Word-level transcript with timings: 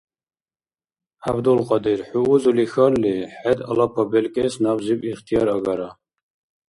ГӀябдулкьадир, 1.21 1.99
хӀу 2.07 2.21
узули 2.33 2.65
хьалли, 2.71 3.15
хӀед 3.39 3.59
алапа 3.69 4.03
белкӀес 4.11 4.53
набзиб 4.63 4.99
ихтияр 5.11 5.47
агара. 5.55 5.89